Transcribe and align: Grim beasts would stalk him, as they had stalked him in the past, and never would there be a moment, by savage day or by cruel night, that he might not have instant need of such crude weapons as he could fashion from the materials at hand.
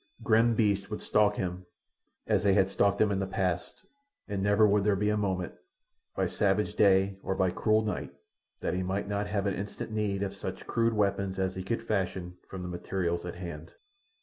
Grim 0.23 0.55
beasts 0.55 0.89
would 0.89 1.03
stalk 1.03 1.35
him, 1.35 1.67
as 2.25 2.43
they 2.43 2.53
had 2.55 2.71
stalked 2.71 2.99
him 2.99 3.11
in 3.11 3.19
the 3.19 3.27
past, 3.27 3.85
and 4.27 4.41
never 4.41 4.65
would 4.65 4.83
there 4.83 4.95
be 4.95 5.11
a 5.11 5.15
moment, 5.15 5.53
by 6.15 6.25
savage 6.25 6.73
day 6.73 7.19
or 7.21 7.35
by 7.35 7.51
cruel 7.51 7.83
night, 7.83 8.11
that 8.61 8.73
he 8.73 8.81
might 8.81 9.07
not 9.07 9.27
have 9.27 9.45
instant 9.45 9.91
need 9.91 10.23
of 10.23 10.33
such 10.33 10.65
crude 10.65 10.93
weapons 10.93 11.37
as 11.37 11.53
he 11.53 11.61
could 11.61 11.83
fashion 11.85 12.35
from 12.49 12.63
the 12.63 12.67
materials 12.67 13.25
at 13.27 13.35
hand. 13.35 13.75